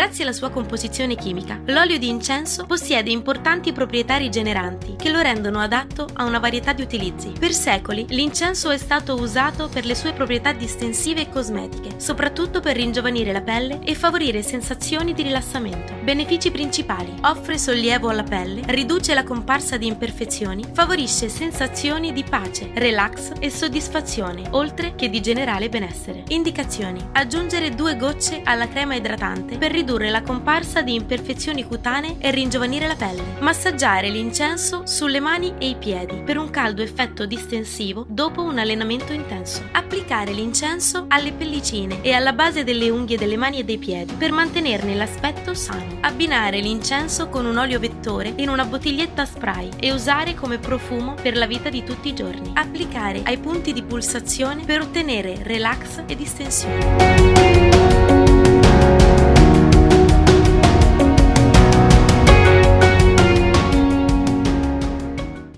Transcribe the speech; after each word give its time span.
Grazie 0.00 0.24
alla 0.24 0.32
sua 0.32 0.48
composizione 0.48 1.14
chimica, 1.14 1.60
l'olio 1.66 1.98
di 1.98 2.08
incenso 2.08 2.64
possiede 2.64 3.10
importanti 3.10 3.70
proprietà 3.70 4.16
rigeneranti 4.16 4.96
che 4.96 5.10
lo 5.10 5.20
rendono 5.20 5.58
adatto 5.58 6.08
a 6.14 6.24
una 6.24 6.38
varietà 6.38 6.72
di 6.72 6.80
utilizzi. 6.80 7.34
Per 7.38 7.52
secoli 7.52 8.06
l'incenso 8.08 8.70
è 8.70 8.78
stato 8.78 9.16
usato 9.16 9.68
per 9.68 9.84
le 9.84 9.94
sue 9.94 10.14
proprietà 10.14 10.52
distensive 10.52 11.20
e 11.20 11.28
cosmetiche, 11.28 12.00
soprattutto 12.00 12.60
per 12.60 12.76
ringiovanire 12.76 13.30
la 13.30 13.42
pelle 13.42 13.80
e 13.84 13.94
favorire 13.94 14.42
sensazioni 14.42 15.12
di 15.12 15.20
rilassamento. 15.20 15.92
Benefici 16.02 16.50
principali: 16.50 17.14
offre 17.24 17.58
sollievo 17.58 18.08
alla 18.08 18.22
pelle, 18.22 18.62
riduce 18.68 19.12
la 19.12 19.22
comparsa 19.22 19.76
di 19.76 19.86
imperfezioni, 19.86 20.64
favorisce 20.72 21.28
sensazioni 21.28 22.14
di 22.14 22.24
pace, 22.24 22.70
relax 22.72 23.32
e 23.38 23.50
soddisfazione, 23.50 24.44
oltre 24.52 24.94
che 24.94 25.10
di 25.10 25.20
generale 25.20 25.68
benessere. 25.68 26.24
Indicazioni: 26.28 27.06
aggiungere 27.12 27.74
due 27.74 27.98
gocce 27.98 28.40
alla 28.42 28.66
crema 28.66 28.94
idratante 28.94 29.58
per 29.58 29.70
ridurre 29.70 29.88
la 29.98 30.22
comparsa 30.22 30.82
di 30.82 30.94
imperfezioni 30.94 31.64
cutanee 31.64 32.16
e 32.18 32.30
ringiovanire 32.30 32.86
la 32.86 32.94
pelle. 32.94 33.22
Massaggiare 33.40 34.08
l'incenso 34.08 34.82
sulle 34.84 35.20
mani 35.20 35.54
e 35.58 35.68
i 35.68 35.74
piedi 35.74 36.22
per 36.24 36.38
un 36.38 36.50
caldo 36.50 36.82
effetto 36.82 37.26
distensivo 37.26 38.06
dopo 38.08 38.42
un 38.42 38.58
allenamento 38.58 39.12
intenso. 39.12 39.62
Applicare 39.72 40.32
l'incenso 40.32 41.06
alle 41.08 41.32
pellicine 41.32 42.02
e 42.02 42.12
alla 42.12 42.32
base 42.32 42.64
delle 42.64 42.88
unghie 42.90 43.18
delle 43.18 43.36
mani 43.36 43.58
e 43.58 43.64
dei 43.64 43.78
piedi 43.78 44.14
per 44.14 44.32
mantenerne 44.32 44.94
l'aspetto 44.94 45.54
sano. 45.54 45.98
Abbinare 46.02 46.60
l'incenso 46.60 47.28
con 47.28 47.44
un 47.44 47.56
olio 47.56 47.78
vettore 47.78 48.32
in 48.36 48.48
una 48.48 48.64
bottiglietta 48.64 49.24
spray 49.24 49.70
e 49.78 49.92
usare 49.92 50.34
come 50.34 50.58
profumo 50.58 51.14
per 51.14 51.36
la 51.36 51.46
vita 51.46 51.68
di 51.68 51.82
tutti 51.82 52.08
i 52.08 52.14
giorni. 52.14 52.52
Applicare 52.54 53.22
ai 53.24 53.38
punti 53.38 53.72
di 53.72 53.82
pulsazione 53.82 54.64
per 54.64 54.80
ottenere 54.80 55.42
relax 55.42 56.02
e 56.06 56.16
distensione. 56.16 57.49